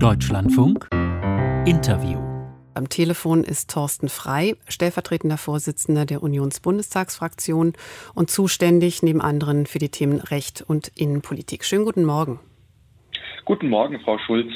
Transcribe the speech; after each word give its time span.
Deutschlandfunk 0.00 0.88
Interview. 1.66 2.20
Am 2.74 2.88
Telefon 2.88 3.42
ist 3.42 3.68
Thorsten 3.68 4.08
Frei, 4.08 4.54
stellvertretender 4.68 5.38
Vorsitzender 5.38 6.06
der 6.06 6.22
Unionsbundestagsfraktion 6.22 7.72
und 8.14 8.30
zuständig 8.30 9.02
neben 9.02 9.20
anderen 9.20 9.66
für 9.66 9.80
die 9.80 9.88
Themen 9.88 10.20
Recht 10.20 10.62
und 10.64 10.92
Innenpolitik. 10.94 11.64
Schönen 11.64 11.84
guten 11.84 12.04
Morgen. 12.04 12.38
Guten 13.44 13.68
Morgen, 13.70 13.98
Frau 14.04 14.18
Schulz. 14.18 14.52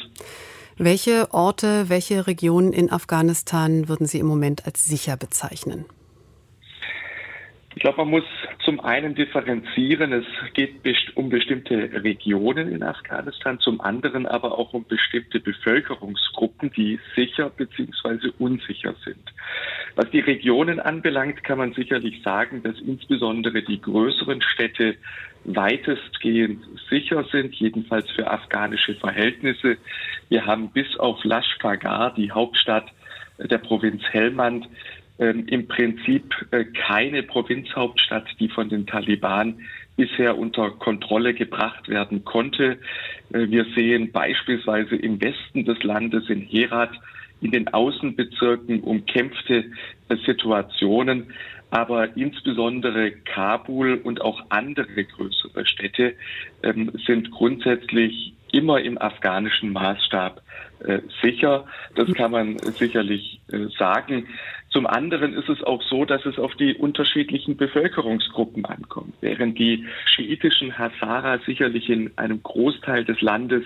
Welche 0.76 1.34
Orte, 1.34 1.88
welche 1.88 2.28
Regionen 2.28 2.72
in 2.72 2.92
Afghanistan 2.92 3.88
würden 3.88 4.06
Sie 4.06 4.20
im 4.20 4.26
Moment 4.26 4.64
als 4.64 4.84
sicher 4.84 5.16
bezeichnen? 5.16 5.86
Ich 7.74 7.80
glaube, 7.80 7.98
man 7.98 8.10
muss 8.10 8.24
zum 8.64 8.80
einen 8.80 9.14
differenzieren. 9.14 10.12
Es 10.12 10.26
geht 10.52 10.82
um 11.14 11.30
bestimmte 11.30 11.90
Regionen 12.04 12.70
in 12.70 12.82
Afghanistan, 12.82 13.58
zum 13.60 13.80
anderen 13.80 14.26
aber 14.26 14.58
auch 14.58 14.74
um 14.74 14.84
bestimmte 14.84 15.40
Bevölkerungsgruppen, 15.40 16.70
die 16.76 17.00
sicher 17.16 17.50
bzw. 17.50 18.30
unsicher 18.38 18.94
sind. 19.04 19.32
Was 19.96 20.10
die 20.10 20.20
Regionen 20.20 20.80
anbelangt, 20.80 21.44
kann 21.44 21.58
man 21.58 21.72
sicherlich 21.72 22.22
sagen, 22.22 22.62
dass 22.62 22.78
insbesondere 22.80 23.62
die 23.62 23.80
größeren 23.80 24.42
Städte 24.42 24.96
weitestgehend 25.44 26.64
sicher 26.88 27.24
sind, 27.32 27.54
jedenfalls 27.54 28.10
für 28.10 28.30
afghanische 28.30 28.94
Verhältnisse. 28.96 29.76
Wir 30.28 30.46
haben 30.46 30.70
bis 30.70 30.96
auf 30.98 31.24
Lashkargah, 31.24 32.10
die 32.10 32.30
Hauptstadt 32.30 32.86
der 33.38 33.58
Provinz 33.58 34.02
Helmand, 34.10 34.68
ähm, 35.18 35.46
im 35.46 35.68
Prinzip 35.68 36.34
äh, 36.50 36.64
keine 36.64 37.22
Provinzhauptstadt, 37.22 38.26
die 38.40 38.48
von 38.48 38.68
den 38.68 38.86
Taliban 38.86 39.60
bisher 39.96 40.38
unter 40.38 40.70
Kontrolle 40.70 41.34
gebracht 41.34 41.88
werden 41.88 42.24
konnte. 42.24 42.78
Äh, 43.32 43.48
wir 43.48 43.66
sehen 43.74 44.10
beispielsweise 44.12 44.96
im 44.96 45.20
Westen 45.20 45.64
des 45.64 45.82
Landes 45.82 46.28
in 46.28 46.40
Herat 46.40 46.92
in 47.40 47.50
den 47.50 47.68
Außenbezirken 47.68 48.80
umkämpfte 48.80 49.64
äh, 50.08 50.16
Situationen, 50.24 51.32
aber 51.70 52.16
insbesondere 52.16 53.12
Kabul 53.12 54.00
und 54.02 54.20
auch 54.20 54.42
andere 54.50 55.04
größere 55.04 55.66
Städte 55.66 56.14
ähm, 56.62 56.92
sind 57.06 57.30
grundsätzlich 57.30 58.34
immer 58.52 58.80
im 58.80 58.98
afghanischen 58.98 59.72
Maßstab 59.72 60.42
äh, 60.84 61.00
sicher. 61.22 61.64
Das 61.96 62.12
kann 62.14 62.30
man 62.30 62.58
sicherlich 62.58 63.40
äh, 63.50 63.66
sagen. 63.78 64.28
Zum 64.70 64.86
anderen 64.86 65.34
ist 65.34 65.48
es 65.50 65.62
auch 65.62 65.82
so, 65.82 66.04
dass 66.06 66.24
es 66.24 66.38
auf 66.38 66.54
die 66.54 66.74
unterschiedlichen 66.74 67.56
Bevölkerungsgruppen 67.56 68.64
ankommt. 68.64 69.14
Während 69.20 69.58
die 69.58 69.86
schiitischen 70.06 70.78
Hazara 70.78 71.40
sicherlich 71.44 71.90
in 71.90 72.10
einem 72.16 72.42
Großteil 72.42 73.04
des 73.04 73.20
Landes 73.20 73.64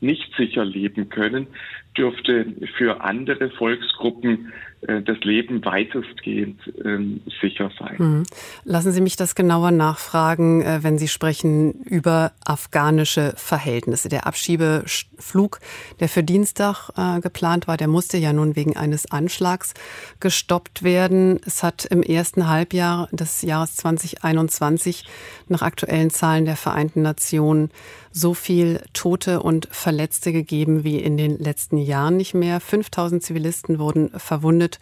nicht 0.00 0.34
sicher 0.36 0.64
leben 0.64 1.08
können, 1.08 1.48
dürfte 1.96 2.46
für 2.76 3.00
andere 3.00 3.50
Volksgruppen 3.50 4.52
äh, 4.82 5.02
das 5.02 5.18
Leben 5.20 5.64
weitestgehend 5.64 6.60
ähm, 6.84 7.20
sicher 7.40 7.70
sein. 7.78 7.96
Mhm. 7.98 8.22
Lassen 8.64 8.92
Sie 8.92 9.00
mich 9.00 9.16
das 9.16 9.34
genauer 9.34 9.72
nachfragen, 9.72 10.62
äh, 10.62 10.80
wenn 10.82 10.98
Sie 10.98 11.08
sprechen 11.08 11.82
über 11.84 12.30
afghanische 12.44 13.32
Verhältnisse. 13.36 14.08
Der 14.08 14.27
Abschiebeflug, 14.28 15.58
der 15.98 16.08
für 16.08 16.22
Dienstag 16.22 16.90
äh, 16.96 17.20
geplant 17.20 17.66
war, 17.66 17.76
der 17.76 17.88
musste 17.88 18.16
ja 18.16 18.32
nun 18.32 18.54
wegen 18.54 18.76
eines 18.76 19.10
Anschlags 19.10 19.74
gestoppt 20.20 20.82
werden. 20.82 21.40
Es 21.44 21.62
hat 21.62 21.84
im 21.86 22.02
ersten 22.02 22.48
Halbjahr 22.48 23.08
des 23.10 23.42
Jahres 23.42 23.76
2021 23.76 25.04
nach 25.48 25.62
aktuellen 25.62 26.10
Zahlen 26.10 26.44
der 26.44 26.56
Vereinten 26.56 27.02
Nationen 27.02 27.70
so 28.12 28.34
viel 28.34 28.82
Tote 28.92 29.42
und 29.42 29.68
Verletzte 29.70 30.32
gegeben 30.32 30.84
wie 30.84 30.98
in 30.98 31.16
den 31.16 31.38
letzten 31.38 31.78
Jahren 31.78 32.16
nicht 32.16 32.34
mehr. 32.34 32.60
5000 32.60 33.22
Zivilisten 33.22 33.78
wurden 33.78 34.10
verwundet 34.18 34.78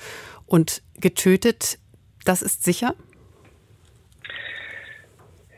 und 0.47 0.83
getötet. 0.98 1.78
Das 2.24 2.42
ist 2.42 2.64
sicher? 2.64 2.94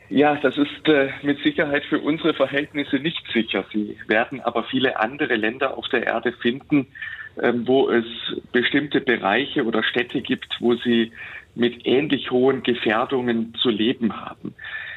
Ja, 0.09 0.35
das 0.35 0.57
ist 0.57 0.87
äh, 0.87 1.09
mit 1.21 1.39
Sicherheit 1.43 1.85
für 1.85 1.99
unsere 1.99 2.33
Verhältnisse 2.33 2.97
nicht 2.97 3.23
sicher. 3.31 3.63
Sie 3.71 3.95
werden 4.07 4.41
aber 4.41 4.63
viele 4.63 4.99
andere 4.99 5.35
Länder 5.35 5.77
auf 5.77 5.87
der 5.89 6.07
Erde 6.07 6.31
finden, 6.31 6.87
äh, 7.35 7.53
wo 7.55 7.89
es 7.89 8.05
bestimmte 8.51 9.01
Bereiche 9.01 9.65
oder 9.65 9.83
Städte 9.83 10.21
gibt, 10.21 10.57
wo 10.59 10.73
sie 10.73 11.11
mit 11.53 11.85
ähnlich 11.85 12.31
hohen 12.31 12.63
Gefährdungen 12.63 13.53
zu 13.61 13.69
leben 13.69 14.19
haben. 14.19 14.55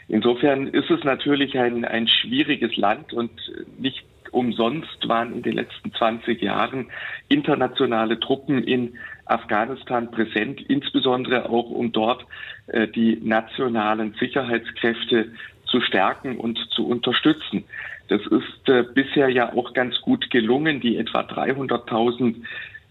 Insofern 0.08 0.68
ist 0.68 0.90
es 0.90 1.04
natürlich 1.04 1.58
ein, 1.58 1.84
ein 1.84 2.08
schwieriges 2.08 2.76
Land 2.76 3.12
und 3.12 3.32
nicht 3.78 4.04
umsonst 4.30 5.08
waren 5.08 5.34
in 5.34 5.42
den 5.42 5.54
letzten 5.54 5.92
20 5.92 6.40
Jahren 6.40 6.90
internationale 7.28 8.18
Truppen 8.18 8.64
in 8.64 8.94
Afghanistan 9.32 10.10
präsent, 10.10 10.60
insbesondere 10.60 11.48
auch 11.48 11.70
um 11.70 11.92
dort 11.92 12.24
äh, 12.68 12.86
die 12.88 13.18
nationalen 13.22 14.14
Sicherheitskräfte 14.20 15.32
zu 15.66 15.80
stärken 15.80 16.36
und 16.36 16.58
zu 16.70 16.86
unterstützen. 16.86 17.64
Das 18.08 18.20
ist 18.26 18.68
äh, 18.68 18.82
bisher 18.82 19.28
ja 19.28 19.52
auch 19.54 19.72
ganz 19.72 20.00
gut 20.02 20.30
gelungen. 20.30 20.80
Die 20.80 20.98
etwa 20.98 21.20
300.000 21.20 22.36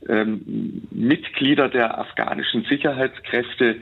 ähm, 0.10 0.82
Mitglieder 0.90 1.70
der 1.70 2.00
afghanischen 2.00 2.64
Sicherheitskräfte 2.64 3.78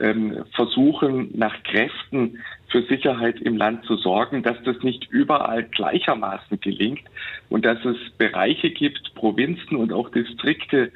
ähm, 0.00 0.44
versuchen 0.54 1.30
nach 1.34 1.62
Kräften 1.64 2.38
für 2.68 2.82
Sicherheit 2.82 3.40
im 3.40 3.56
Land 3.56 3.84
zu 3.84 3.96
sorgen, 3.96 4.42
dass 4.42 4.56
das 4.64 4.82
nicht 4.82 5.08
überall 5.10 5.64
gleichermaßen 5.64 6.60
gelingt 6.60 7.04
und 7.48 7.64
dass 7.64 7.84
es 7.84 7.96
Bereiche 8.18 8.70
gibt, 8.70 9.14
Provinzen 9.14 9.76
und 9.76 9.92
auch 9.92 10.10
Distrikte, 10.10 10.90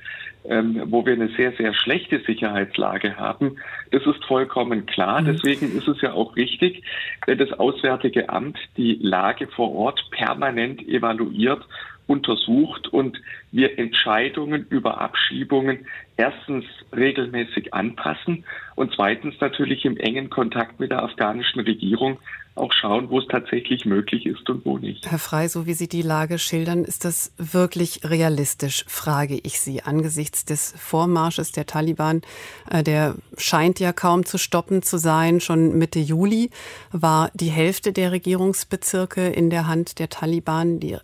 ähm, 0.48 0.82
wo 0.86 1.04
wir 1.04 1.14
eine 1.14 1.28
sehr, 1.36 1.52
sehr 1.52 1.74
schlechte 1.74 2.20
Sicherheitslage 2.20 3.16
haben. 3.16 3.56
Das 3.90 4.04
ist 4.06 4.24
vollkommen 4.24 4.86
klar. 4.86 5.20
Mhm. 5.20 5.26
Deswegen 5.26 5.76
ist 5.76 5.88
es 5.88 6.00
ja 6.00 6.12
auch 6.12 6.36
richtig, 6.36 6.82
wenn 7.26 7.38
das 7.38 7.52
Auswärtige 7.52 8.28
Amt 8.28 8.58
die 8.76 8.98
Lage 9.00 9.46
vor 9.48 9.74
Ort 9.74 10.00
permanent 10.10 10.86
evaluiert 10.88 11.64
untersucht 12.08 12.88
und 12.88 13.20
wir 13.52 13.78
Entscheidungen 13.78 14.66
über 14.70 15.00
Abschiebungen 15.00 15.86
erstens 16.16 16.64
regelmäßig 16.94 17.74
anpassen 17.74 18.44
und 18.74 18.92
zweitens 18.94 19.34
natürlich 19.40 19.84
im 19.84 19.96
engen 19.96 20.30
Kontakt 20.30 20.80
mit 20.80 20.90
der 20.90 21.02
afghanischen 21.04 21.60
Regierung 21.60 22.18
auch 22.58 22.72
schauen, 22.72 23.08
wo 23.08 23.20
es 23.20 23.26
tatsächlich 23.28 23.84
möglich 23.84 24.26
ist 24.26 24.48
und 24.50 24.66
wo 24.66 24.78
nicht. 24.78 25.08
Herr 25.10 25.18
Frei, 25.18 25.48
so 25.48 25.66
wie 25.66 25.74
Sie 25.74 25.88
die 25.88 26.02
Lage 26.02 26.38
schildern, 26.38 26.84
ist 26.84 27.04
das 27.04 27.32
wirklich 27.38 28.00
realistisch, 28.04 28.84
frage 28.88 29.38
ich 29.42 29.60
Sie, 29.60 29.82
angesichts 29.82 30.44
des 30.44 30.74
Vormarsches 30.76 31.52
der 31.52 31.66
Taliban. 31.66 32.22
Äh, 32.68 32.82
der 32.82 33.14
scheint 33.36 33.80
ja 33.80 33.92
kaum 33.92 34.26
zu 34.26 34.38
stoppen 34.38 34.82
zu 34.82 34.98
sein. 34.98 35.40
Schon 35.40 35.78
Mitte 35.78 36.00
Juli 36.00 36.50
war 36.90 37.30
die 37.34 37.50
Hälfte 37.50 37.92
der 37.92 38.12
Regierungsbezirke 38.12 39.28
in 39.28 39.50
der 39.50 39.68
Hand 39.68 39.98
der 39.98 40.08
Taliban. 40.08 40.80
Die 40.80 40.96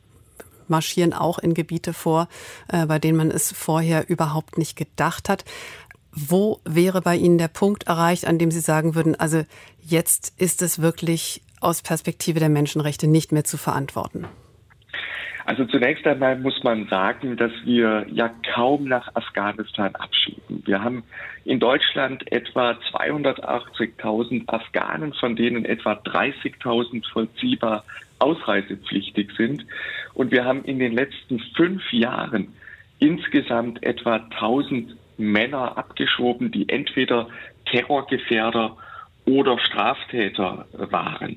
marschieren 0.70 1.12
auch 1.12 1.38
in 1.38 1.54
Gebiete 1.54 1.92
vor, 1.92 2.28
äh, 2.68 2.86
bei 2.86 2.98
denen 2.98 3.16
man 3.18 3.30
es 3.30 3.52
vorher 3.52 4.08
überhaupt 4.08 4.58
nicht 4.58 4.76
gedacht 4.76 5.28
hat. 5.28 5.44
Wo 6.12 6.60
wäre 6.64 7.00
bei 7.00 7.16
Ihnen 7.16 7.38
der 7.38 7.48
Punkt 7.48 7.84
erreicht, 7.84 8.26
an 8.26 8.38
dem 8.38 8.50
Sie 8.50 8.60
sagen 8.60 8.94
würden, 8.94 9.14
also 9.18 9.44
jetzt 9.80 10.32
ist 10.36 10.62
es 10.62 10.80
wirklich 10.80 11.42
aus 11.60 11.82
Perspektive 11.82 12.38
der 12.38 12.50
Menschenrechte 12.50 13.06
nicht 13.08 13.32
mehr 13.32 13.44
zu 13.44 13.56
verantworten? 13.56 14.26
Also 15.46 15.66
zunächst 15.66 16.06
einmal 16.06 16.38
muss 16.38 16.62
man 16.62 16.88
sagen, 16.88 17.36
dass 17.36 17.52
wir 17.64 18.06
ja 18.10 18.30
kaum 18.54 18.84
nach 18.84 19.14
Afghanistan 19.14 19.94
abschieben. 19.94 20.62
Wir 20.64 20.82
haben 20.82 21.04
in 21.44 21.60
Deutschland 21.60 22.30
etwa 22.32 22.70
280.000 22.92 24.48
Afghanen, 24.48 25.12
von 25.12 25.36
denen 25.36 25.66
etwa 25.66 25.92
30.000 25.92 27.04
vollziehbar 27.12 27.84
ausreisepflichtig 28.20 29.32
sind. 29.36 29.66
Und 30.14 30.30
wir 30.32 30.46
haben 30.46 30.64
in 30.64 30.78
den 30.78 30.92
letzten 30.92 31.38
fünf 31.54 31.92
Jahren 31.92 32.54
insgesamt 32.98 33.82
etwa 33.82 34.16
1000 34.16 34.96
Männer 35.18 35.76
abgeschoben, 35.76 36.50
die 36.50 36.68
entweder 36.70 37.28
Terrorgefährder 37.66 38.76
oder 39.26 39.58
Straftäter 39.58 40.66
waren. 40.72 41.36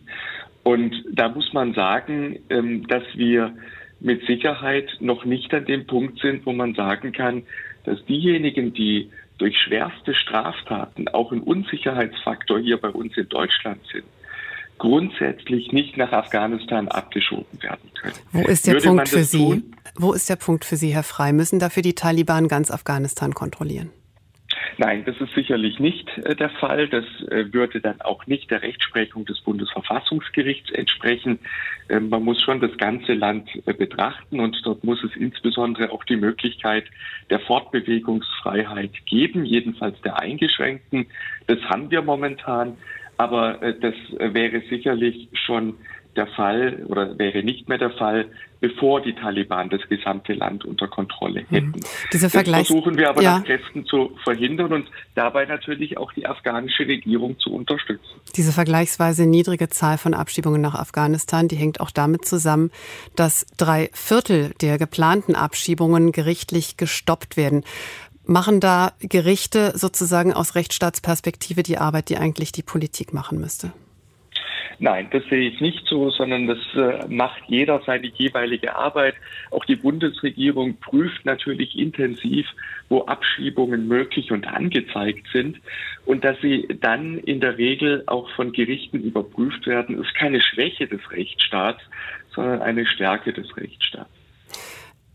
Und 0.63 0.95
da 1.11 1.29
muss 1.29 1.53
man 1.53 1.73
sagen, 1.73 2.39
ähm, 2.49 2.87
dass 2.87 3.03
wir 3.15 3.53
mit 3.99 4.25
Sicherheit 4.25 4.89
noch 4.99 5.25
nicht 5.25 5.53
an 5.53 5.65
dem 5.65 5.87
Punkt 5.87 6.19
sind, 6.19 6.45
wo 6.45 6.53
man 6.53 6.75
sagen 6.75 7.11
kann, 7.11 7.43
dass 7.83 8.03
diejenigen, 8.05 8.73
die 8.73 9.09
durch 9.37 9.57
schwerste 9.59 10.13
Straftaten 10.13 11.07
auch 11.09 11.31
ein 11.31 11.41
Unsicherheitsfaktor 11.41 12.59
hier 12.59 12.77
bei 12.77 12.89
uns 12.89 13.15
in 13.17 13.29
Deutschland 13.29 13.79
sind, 13.91 14.05
grundsätzlich 14.77 15.71
nicht 15.71 15.97
nach 15.97 16.11
Afghanistan 16.11 16.87
abgeschoben 16.87 17.61
werden 17.61 17.91
können. 17.99 18.15
Wo 18.31 18.47
ist 18.47 18.67
der 18.67 18.75
Würde 18.75 18.87
Punkt 18.87 19.09
für 19.09 19.23
Sie? 19.23 19.37
Tun? 19.37 19.75
Wo 19.95 20.13
ist 20.13 20.29
der 20.29 20.35
Punkt 20.35 20.65
für 20.65 20.75
Sie, 20.75 20.93
Herr 20.93 21.03
Frei? 21.03 21.33
Müssen 21.33 21.59
dafür 21.59 21.81
die 21.81 21.95
Taliban 21.95 22.47
ganz 22.47 22.69
Afghanistan 22.71 23.33
kontrollieren? 23.33 23.89
Nein, 24.79 25.05
das 25.05 25.19
ist 25.19 25.33
sicherlich 25.33 25.79
nicht 25.79 26.07
äh, 26.19 26.35
der 26.35 26.51
Fall. 26.51 26.87
Das 26.87 27.03
äh, 27.31 27.51
würde 27.51 27.81
dann 27.81 27.99
auch 28.01 28.27
nicht 28.27 28.51
der 28.51 28.61
Rechtsprechung 28.61 29.25
des 29.25 29.41
Bundesverfassungsgerichts 29.41 30.71
entsprechen. 30.71 31.39
Ähm, 31.89 32.09
man 32.09 32.23
muss 32.23 32.39
schon 32.43 32.59
das 32.59 32.77
ganze 32.77 33.13
Land 33.13 33.49
äh, 33.65 33.73
betrachten 33.73 34.39
und 34.39 34.55
dort 34.63 34.83
muss 34.83 35.03
es 35.03 35.15
insbesondere 35.15 35.91
auch 35.91 36.03
die 36.03 36.15
Möglichkeit 36.15 36.85
der 37.31 37.39
Fortbewegungsfreiheit 37.39 38.91
geben, 39.07 39.45
jedenfalls 39.45 39.99
der 40.01 40.19
eingeschränkten. 40.19 41.07
Das 41.47 41.59
haben 41.63 41.89
wir 41.89 42.03
momentan, 42.03 42.77
aber 43.17 43.73
das 43.81 43.95
wäre 44.19 44.61
sicherlich 44.69 45.27
schon 45.33 45.73
der 46.17 46.27
Fall 46.27 46.83
oder 46.87 47.17
wäre 47.17 47.43
nicht 47.43 47.69
mehr 47.69 47.77
der 47.77 47.91
Fall, 47.91 48.25
bevor 48.59 49.01
die 49.01 49.13
Taliban 49.13 49.69
das 49.69 49.81
gesamte 49.87 50.33
Land 50.33 50.65
unter 50.65 50.87
Kontrolle 50.87 51.41
mhm. 51.49 51.55
hätten. 51.55 51.79
Diese 52.11 52.29
Vergleich 52.29 52.61
das 52.61 52.67
versuchen 52.67 52.97
wir 52.97 53.09
aber 53.09 53.21
ja. 53.21 53.37
nach 53.37 53.45
Kräften 53.45 53.85
zu 53.85 54.11
verhindern 54.23 54.73
und 54.73 54.89
dabei 55.15 55.45
natürlich 55.45 55.97
auch 55.97 56.11
die 56.13 56.25
afghanische 56.25 56.87
Regierung 56.87 57.39
zu 57.39 57.53
unterstützen. 57.53 58.19
Diese 58.35 58.51
vergleichsweise 58.51 59.27
niedrige 59.27 59.69
Zahl 59.69 59.97
von 59.97 60.13
Abschiebungen 60.13 60.61
nach 60.61 60.75
Afghanistan, 60.75 61.47
die 61.47 61.55
hängt 61.55 61.79
auch 61.79 61.91
damit 61.91 62.25
zusammen, 62.25 62.71
dass 63.15 63.45
drei 63.57 63.89
Viertel 63.93 64.53
der 64.61 64.77
geplanten 64.77 65.35
Abschiebungen 65.35 66.11
gerichtlich 66.11 66.77
gestoppt 66.77 67.37
werden. 67.37 67.63
Machen 68.25 68.59
da 68.59 68.91
Gerichte 68.99 69.71
sozusagen 69.77 70.33
aus 70.33 70.55
Rechtsstaatsperspektive 70.55 71.63
die 71.63 71.77
Arbeit, 71.77 72.09
die 72.09 72.17
eigentlich 72.17 72.51
die 72.51 72.63
Politik 72.63 73.13
machen 73.13 73.39
müsste? 73.39 73.71
Nein, 74.79 75.07
das 75.11 75.23
sehe 75.29 75.49
ich 75.49 75.59
nicht 75.61 75.87
so, 75.87 76.09
sondern 76.11 76.47
das 76.47 76.59
äh, 76.75 77.07
macht 77.07 77.41
jeder 77.47 77.81
seine 77.85 78.07
jeweilige 78.07 78.75
Arbeit. 78.75 79.15
Auch 79.51 79.65
die 79.65 79.75
Bundesregierung 79.75 80.77
prüft 80.77 81.25
natürlich 81.25 81.77
intensiv, 81.77 82.47
wo 82.89 83.01
Abschiebungen 83.05 83.87
möglich 83.87 84.31
und 84.31 84.47
angezeigt 84.47 85.27
sind. 85.33 85.57
Und 86.05 86.23
dass 86.23 86.39
sie 86.41 86.67
dann 86.81 87.17
in 87.17 87.39
der 87.39 87.57
Regel 87.57 88.03
auch 88.07 88.29
von 88.31 88.51
Gerichten 88.51 88.99
überprüft 89.01 89.65
werden, 89.67 90.01
ist 90.01 90.13
keine 90.15 90.41
Schwäche 90.41 90.87
des 90.87 91.01
Rechtsstaats, 91.11 91.81
sondern 92.33 92.61
eine 92.61 92.85
Stärke 92.85 93.33
des 93.33 93.55
Rechtsstaats. 93.57 94.09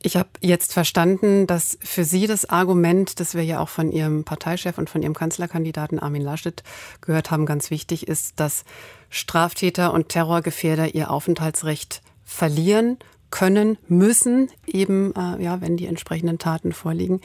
Ich 0.05 0.17
habe 0.17 0.31
jetzt 0.41 0.73
verstanden, 0.73 1.47
dass 1.47 1.79
für 1.81 2.05
Sie 2.05 2.27
das 2.27 2.45
Argument, 2.49 3.21
das 3.21 3.35
wir 3.35 3.45
ja 3.45 3.61
auch 3.61 3.69
von 3.69 3.93
Ihrem 3.93 4.25
Parteichef 4.25 4.77
und 4.77 4.91
von 4.91 5.03
Ihrem 5.03 5.15
Kanzlerkandidaten 5.15 6.01
Armin 6.01 6.23
Laschet 6.23 6.63
gehört 7.01 7.31
haben, 7.31 7.47
ganz 7.47 7.71
wichtig 7.71 8.09
ist, 8.09 8.41
dass 8.41 8.65
Straftäter 9.11 9.93
und 9.93 10.09
Terrorgefährder 10.09 10.95
ihr 10.95 11.11
Aufenthaltsrecht 11.11 12.03
verlieren 12.25 12.99
können, 13.33 13.79
müssen, 13.89 14.51
eben, 14.67 15.13
äh, 15.17 15.43
ja, 15.43 15.61
wenn 15.61 15.77
die 15.77 15.87
entsprechenden 15.87 16.39
Taten 16.39 16.73
vorliegen. 16.73 17.21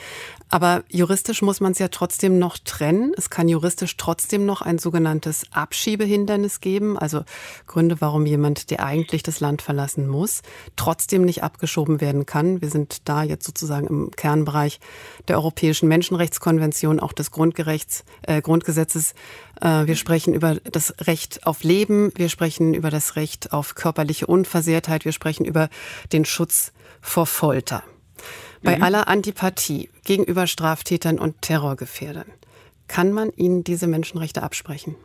Aber 0.50 0.84
juristisch 0.90 1.42
muss 1.44 1.60
man 1.60 1.74
es 1.74 1.80
ja 1.80 1.90
trotzdem 1.90 2.40
noch 2.40 2.58
trennen. 2.58 3.12
Es 3.16 3.30
kann 3.30 3.50
juristisch 3.50 3.98
trotzdem 3.98 4.46
noch 4.46 4.62
ein 4.62 4.80
sogenanntes 4.80 5.44
Abschiebehindernis 5.52 6.62
geben, 6.62 6.98
also 6.98 7.24
Gründe, 7.68 7.98
warum 8.00 8.26
jemand, 8.26 8.72
der 8.72 8.84
eigentlich 8.84 9.22
das 9.22 9.42
Land 9.42 9.62
verlassen 9.62 10.08
muss, 10.08 10.42
trotzdem 10.78 11.24
nicht 11.24 11.44
abgeschoben 11.44 12.02
werden 12.02 12.26
kann. 12.26 12.62
Wir 12.62 12.70
sind 12.70 13.08
da 13.10 13.24
jetzt 13.24 13.46
sozusagen 13.46 13.88
im 13.88 14.12
Kernbereich 14.12 14.80
der 15.28 15.36
Europäischen 15.36 15.90
Menschenrechtskonvention, 15.90 17.02
auch 17.02 17.12
des 17.12 17.32
Grundgerechts, 17.32 18.06
äh, 18.24 18.42
Grundgesetzes. 18.42 19.14
Äh, 19.62 19.88
wir 19.88 19.96
sprechen 19.96 20.34
über 20.34 20.56
das 20.56 20.94
Recht 21.08 21.46
auf 21.46 21.64
Leben, 21.64 22.12
wir 22.16 22.30
sprechen 22.30 22.74
über 22.74 22.90
das 22.90 23.16
Recht 23.16 23.54
auf 23.54 23.76
körperliche 23.76 24.28
Unversehrtheit, 24.28 25.06
wir 25.06 25.12
sprechen 25.12 25.46
über 25.46 25.70
den 26.14 26.26
Schutz 26.26 26.74
vor 27.02 27.26
Folter. 27.26 27.84
Bei 28.64 28.78
mhm. 28.78 28.84
aller 28.84 29.08
Antipathie 29.08 29.90
gegenüber 30.06 30.48
Straftätern 30.48 31.20
und 31.20 31.42
Terrorgefährdern, 31.42 32.26
kann 32.88 33.12
man 33.12 33.32
ihnen 33.36 33.64
diese 33.64 33.88
Menschenrechte 33.88 34.44
absprechen? 34.44 34.96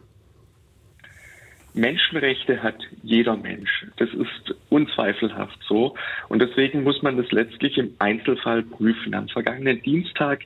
Menschenrechte 1.74 2.62
hat 2.62 2.76
jeder 3.02 3.36
Mensch. 3.36 3.86
Das 3.96 4.10
ist 4.10 4.54
unzweifelhaft 4.68 5.58
so. 5.66 5.94
Und 6.28 6.40
deswegen 6.42 6.82
muss 6.82 7.02
man 7.02 7.16
das 7.16 7.30
letztlich 7.32 7.78
im 7.78 7.94
Einzelfall 7.98 8.62
prüfen. 8.62 9.14
Am 9.14 9.28
vergangenen 9.28 9.80
Dienstag 9.82 10.40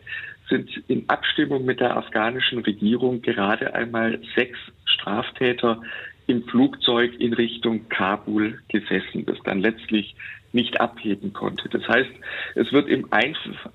sind 0.49 0.71
in 0.89 1.09
Abstimmung 1.09 1.65
mit 1.65 1.81
der 1.81 1.97
afghanischen 1.97 2.61
Regierung 2.61 3.23
gerade 3.23 3.75
einmal 3.75 4.21
sechs 4.35 4.59
Straftäter 4.85 5.83
im 6.27 6.45
Flugzeug 6.45 7.15
in 7.19 7.33
Richtung 7.33 7.89
Kabul 7.89 8.61
gesessen, 8.69 9.25
das 9.27 9.39
dann 9.45 9.61
letztlich 9.61 10.15
nicht 10.53 10.81
abheben 10.81 11.33
konnte. 11.33 11.69
Das 11.69 11.87
heißt, 11.87 12.11
es 12.55 12.73
wird 12.73 12.89
im 12.89 13.09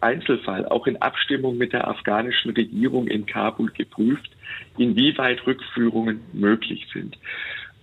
Einzelfall 0.02 0.66
auch 0.68 0.88
in 0.88 0.98
Abstimmung 0.98 1.58
mit 1.58 1.74
der 1.74 1.88
afghanischen 1.88 2.52
Regierung 2.52 3.08
in 3.08 3.26
Kabul 3.26 3.72
geprüft, 3.72 4.32
inwieweit 4.78 5.46
Rückführungen 5.46 6.22
möglich 6.34 6.88
sind 6.94 7.18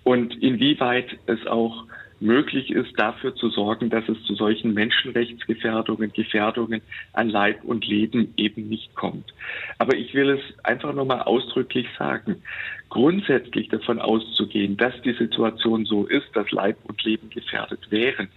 und 0.04 0.34
inwieweit 0.42 1.18
es 1.26 1.46
auch 1.46 1.84
möglich 2.20 2.70
ist, 2.70 2.98
dafür 2.98 3.34
zu 3.34 3.50
sorgen, 3.50 3.90
dass 3.90 4.08
es 4.08 4.22
zu 4.24 4.34
solchen 4.34 4.74
Menschenrechtsgefährdungen, 4.74 6.12
Gefährdungen 6.12 6.82
an 7.12 7.28
Leib 7.28 7.64
und 7.64 7.86
Leben 7.86 8.32
eben 8.36 8.68
nicht 8.68 8.94
kommt. 8.94 9.32
Aber 9.78 9.96
ich 9.96 10.14
will 10.14 10.30
es 10.30 10.64
einfach 10.64 10.92
nochmal 10.94 11.22
ausdrücklich 11.22 11.86
sagen. 11.98 12.42
Grundsätzlich 12.88 13.68
davon 13.68 14.00
auszugehen, 14.00 14.76
dass 14.76 15.00
die 15.02 15.12
Situation 15.12 15.84
so 15.84 16.06
ist, 16.06 16.28
dass 16.34 16.50
Leib 16.50 16.78
und 16.84 17.02
Leben 17.04 17.30
gefährdet 17.30 17.90
wären, 17.90 18.28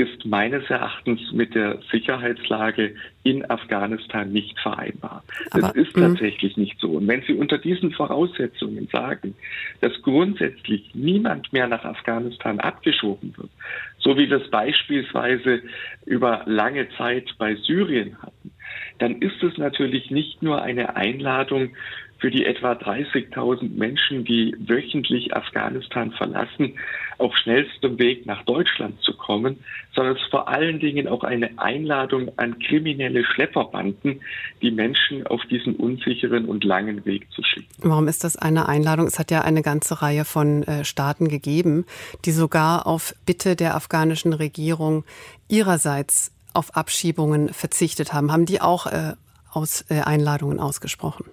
ist 0.00 0.24
meines 0.24 0.68
Erachtens 0.70 1.20
mit 1.32 1.54
der 1.54 1.78
Sicherheitslage 1.92 2.94
in 3.22 3.48
Afghanistan 3.50 4.32
nicht 4.32 4.58
vereinbar. 4.58 5.22
Aber, 5.50 5.60
das 5.60 5.72
ist 5.74 5.94
mhm. 5.94 6.00
tatsächlich 6.00 6.56
nicht 6.56 6.80
so. 6.80 6.92
Und 6.92 7.06
wenn 7.06 7.22
Sie 7.22 7.34
unter 7.34 7.58
diesen 7.58 7.92
Voraussetzungen 7.92 8.88
sagen, 8.90 9.34
dass 9.82 9.92
grundsätzlich 10.00 10.94
niemand 10.94 11.52
mehr 11.52 11.68
nach 11.68 11.84
Afghanistan 11.84 12.60
abgeschoben 12.60 13.36
wird, 13.36 13.50
so 13.98 14.16
wie 14.16 14.30
wir 14.30 14.40
es 14.40 14.50
beispielsweise 14.50 15.60
über 16.06 16.44
lange 16.46 16.88
Zeit 16.96 17.34
bei 17.36 17.54
Syrien 17.56 18.16
hatten, 18.22 18.52
dann 18.98 19.20
ist 19.20 19.42
es 19.42 19.58
natürlich 19.58 20.10
nicht 20.10 20.42
nur 20.42 20.62
eine 20.62 20.96
Einladung 20.96 21.74
für 22.20 22.30
die 22.30 22.44
etwa 22.44 22.72
30.000 22.72 23.76
Menschen, 23.76 24.24
die 24.24 24.54
wöchentlich 24.58 25.34
Afghanistan 25.34 26.12
verlassen, 26.12 26.74
auf 27.18 27.36
schnellstem 27.36 27.98
Weg 27.98 28.26
nach 28.26 28.44
Deutschland 28.44 29.00
zu 29.02 29.14
kommen, 29.14 29.58
sondern 29.94 30.16
es 30.16 30.22
ist 30.22 30.30
vor 30.30 30.48
allen 30.48 30.80
Dingen 30.80 31.08
auch 31.08 31.24
eine 31.24 31.58
Einladung 31.58 32.30
an 32.36 32.58
kriminelle 32.58 33.24
Schlepperbanden, 33.24 34.20
die 34.62 34.70
Menschen 34.70 35.26
auf 35.26 35.42
diesen 35.50 35.76
unsicheren 35.76 36.46
und 36.46 36.64
langen 36.64 37.04
Weg 37.04 37.30
zu 37.32 37.42
schicken. 37.42 37.68
Warum 37.78 38.08
ist 38.08 38.24
das 38.24 38.36
eine 38.36 38.68
Einladung? 38.68 39.06
Es 39.06 39.18
hat 39.18 39.30
ja 39.30 39.42
eine 39.42 39.62
ganze 39.62 40.02
Reihe 40.02 40.24
von 40.24 40.62
äh, 40.62 40.84
Staaten 40.84 41.28
gegeben, 41.28 41.84
die 42.24 42.32
sogar 42.32 42.86
auf 42.86 43.14
Bitte 43.26 43.56
der 43.56 43.74
afghanischen 43.74 44.32
Regierung 44.32 45.04
ihrerseits 45.48 46.32
auf 46.52 46.76
Abschiebungen 46.76 47.50
verzichtet 47.50 48.12
haben. 48.12 48.32
Haben 48.32 48.46
die 48.46 48.60
auch 48.60 48.86
äh, 48.86 49.14
aus, 49.52 49.84
äh, 49.88 50.00
Einladungen 50.00 50.58
ausgesprochen? 50.58 51.24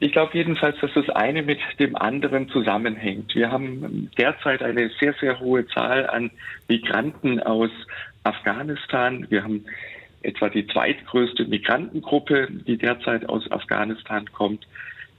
Ich 0.00 0.12
glaube 0.12 0.36
jedenfalls, 0.36 0.78
dass 0.80 0.92
das 0.94 1.08
eine 1.10 1.42
mit 1.42 1.58
dem 1.78 1.96
anderen 1.96 2.48
zusammenhängt. 2.48 3.34
Wir 3.34 3.50
haben 3.50 4.10
derzeit 4.18 4.62
eine 4.62 4.90
sehr, 5.00 5.14
sehr 5.20 5.40
hohe 5.40 5.66
Zahl 5.68 6.08
an 6.08 6.30
Migranten 6.68 7.40
aus 7.40 7.70
Afghanistan. 8.24 9.26
Wir 9.30 9.44
haben 9.44 9.64
etwa 10.22 10.48
die 10.48 10.66
zweitgrößte 10.66 11.44
Migrantengruppe, 11.44 12.48
die 12.50 12.78
derzeit 12.78 13.28
aus 13.28 13.50
Afghanistan 13.52 14.30
kommt, 14.32 14.66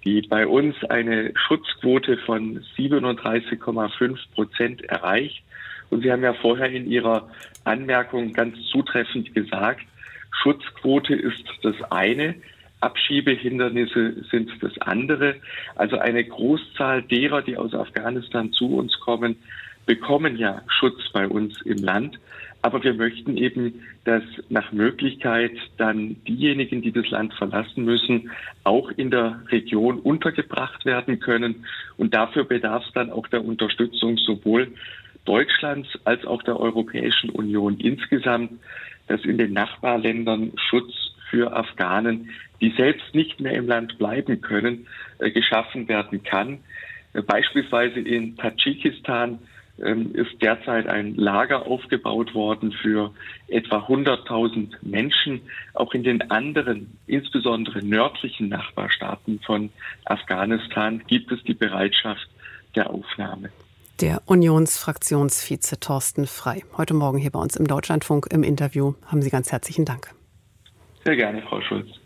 die 0.04 0.22
bei 0.22 0.46
uns 0.46 0.76
eine 0.86 1.32
Schutzquote 1.36 2.18
von 2.18 2.62
37,5 2.78 4.18
Prozent 4.34 4.84
erreicht. 4.84 5.44
Und 5.90 6.02
Sie 6.02 6.12
haben 6.12 6.24
ja 6.24 6.34
vorher 6.34 6.70
in 6.70 6.90
Ihrer 6.90 7.30
Anmerkung 7.64 8.34
ganz 8.34 8.58
zutreffend 8.72 9.34
gesagt, 9.34 9.86
Schutzquote 10.32 11.16
ist 11.16 11.46
das 11.64 11.76
eine. 11.92 12.36
Abschiebehindernisse 12.82 14.24
sind 14.30 14.52
das 14.62 14.78
andere. 14.80 15.36
Also 15.76 15.98
eine 15.98 16.24
Großzahl 16.24 17.02
derer, 17.04 17.42
die 17.42 17.58
aus 17.58 17.74
Afghanistan 17.74 18.52
zu 18.52 18.76
uns 18.78 19.00
kommen, 19.00 19.38
bekommen 19.86 20.38
ja 20.38 20.62
Schutz 20.68 21.10
bei 21.14 21.28
uns 21.28 21.62
im 21.62 21.78
Land. 21.78 22.20
Aber 22.62 22.84
wir 22.84 22.96
möchten 22.96 23.38
eben, 23.38 23.84
dass 24.06 24.24
nach 24.50 24.72
Möglichkeit 24.72 25.52
dann 25.78 26.16
diejenigen, 26.28 26.82
die 26.82 26.92
das 26.92 27.08
Land 27.12 27.34
verlassen 27.36 27.86
müssen, 27.86 28.32
auch 28.64 28.90
in 28.90 29.12
der 29.12 29.40
Region 29.52 30.00
untergebracht 30.00 30.84
werden 30.84 31.20
können. 31.20 31.66
Und 31.98 32.16
dafür 32.16 32.44
bedarf 32.44 32.84
es 32.88 32.94
dann 32.94 33.12
auch 33.12 33.28
der 33.28 33.46
Unterstützung 33.46 34.18
sowohl 34.18 34.74
Deutschlands 35.26 35.90
als 36.06 36.26
auch 36.26 36.42
der 36.42 36.60
Europäischen 36.60 37.30
Union 37.30 37.78
insgesamt, 37.78 38.54
dass 39.08 39.24
in 39.26 39.38
den 39.38 39.54
Nachbarländern 39.54 40.54
Schutz 40.70 40.92
für 41.36 41.52
Afghanen, 41.52 42.30
die 42.62 42.74
selbst 42.78 43.14
nicht 43.14 43.42
mehr 43.42 43.54
im 43.54 43.68
Land 43.68 43.98
bleiben 43.98 44.40
können, 44.40 44.88
äh, 45.20 45.32
geschaffen 45.32 45.90
werden 45.90 46.24
kann. 46.24 46.60
Äh, 47.14 47.22
beispielsweise 47.24 48.00
in 48.00 48.38
Tadschikistan 48.38 49.40
ähm, 49.84 50.16
ist 50.16 50.42
derzeit 50.42 50.88
ein 50.88 51.16
Lager 51.16 51.66
aufgebaut 51.66 52.34
worden 52.34 52.72
für 52.72 53.14
etwa 53.50 53.80
100.000 53.80 54.78
Menschen. 54.82 55.42
Auch 55.74 55.94
in 55.94 56.04
den 56.04 56.32
anderen, 56.32 56.98
insbesondere 57.06 57.84
nördlichen 57.84 58.48
Nachbarstaaten 58.48 59.42
von 59.46 59.72
Afghanistan, 60.06 61.04
gibt 61.08 61.34
es 61.34 61.44
die 61.44 61.54
Bereitschaft 61.54 62.30
der 62.76 62.90
Aufnahme. 62.90 63.50
Der 64.00 64.22
Unionsfraktionsvize 64.26 65.82
Thorsten 65.82 66.28
Frei. 66.28 66.64
Heute 66.78 66.94
Morgen 66.94 67.18
hier 67.18 67.32
bei 67.32 67.40
uns 67.40 67.58
im 67.58 67.68
Deutschlandfunk 67.68 68.28
im 68.32 68.44
Interview. 68.44 68.94
Haben 69.08 69.22
Sie 69.22 69.30
ganz 69.30 69.52
herzlichen 69.52 69.84
Dank. 69.84 70.15
Sehr 71.06 71.16
gerne, 71.16 71.44
Frau 71.44 71.62
Schulz. 71.62 72.05